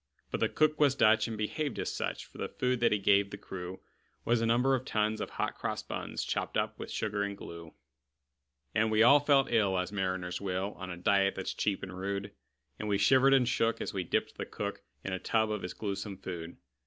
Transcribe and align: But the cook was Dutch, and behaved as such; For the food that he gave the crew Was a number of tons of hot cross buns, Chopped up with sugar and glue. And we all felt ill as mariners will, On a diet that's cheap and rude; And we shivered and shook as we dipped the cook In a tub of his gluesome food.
But 0.31 0.39
the 0.39 0.49
cook 0.49 0.79
was 0.79 0.95
Dutch, 0.95 1.27
and 1.27 1.37
behaved 1.37 1.77
as 1.77 1.93
such; 1.93 2.25
For 2.25 2.39
the 2.39 2.49
food 2.49 2.79
that 2.79 2.91
he 2.91 2.97
gave 2.97 3.29
the 3.29 3.37
crew 3.37 3.81
Was 4.25 4.41
a 4.41 4.47
number 4.47 4.73
of 4.73 4.83
tons 4.83 5.21
of 5.21 5.29
hot 5.29 5.53
cross 5.53 5.83
buns, 5.83 6.23
Chopped 6.23 6.57
up 6.57 6.79
with 6.79 6.89
sugar 6.89 7.21
and 7.21 7.37
glue. 7.37 7.75
And 8.73 8.89
we 8.89 9.03
all 9.03 9.19
felt 9.19 9.51
ill 9.51 9.77
as 9.77 9.91
mariners 9.91 10.41
will, 10.41 10.73
On 10.79 10.89
a 10.89 10.97
diet 10.97 11.35
that's 11.35 11.53
cheap 11.53 11.83
and 11.83 11.95
rude; 11.95 12.31
And 12.79 12.87
we 12.87 12.97
shivered 12.97 13.35
and 13.35 13.47
shook 13.47 13.79
as 13.79 13.93
we 13.93 14.03
dipped 14.03 14.37
the 14.39 14.45
cook 14.47 14.81
In 15.03 15.13
a 15.13 15.19
tub 15.19 15.51
of 15.51 15.61
his 15.61 15.75
gluesome 15.75 16.17
food. 16.17 16.57